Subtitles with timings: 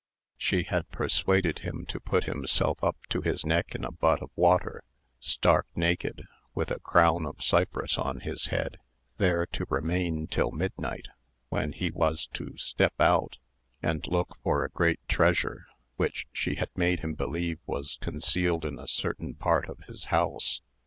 [0.39, 4.31] She had persuaded him to put himself up to his neck in a butt of
[4.35, 4.83] water,
[5.19, 6.23] stark naked,
[6.55, 8.79] with a crown of cypress on his head,
[9.19, 11.09] there to remain till midnight,
[11.49, 13.37] when he was to step out,
[13.83, 15.67] and look for a great treasure,
[15.97, 20.61] which she had made him believe was concealed in a certain part of his house.